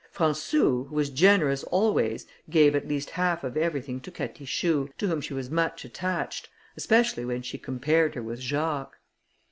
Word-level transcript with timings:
Françou, 0.15 0.87
who 0.87 0.95
was 0.95 1.11
generous 1.11 1.63
always 1.65 2.25
gave 2.49 2.73
at 2.75 2.87
least 2.87 3.11
half 3.11 3.43
of 3.43 3.55
everything 3.55 4.01
to 4.01 4.09
Catichou, 4.09 4.89
to 4.97 5.07
whom 5.07 5.21
she 5.21 5.35
was 5.35 5.51
much 5.51 5.85
attached, 5.85 6.49
especially 6.75 7.23
when 7.23 7.43
she 7.43 7.59
compared 7.59 8.15
her 8.15 8.23
with 8.23 8.39
Jacques. 8.39 8.97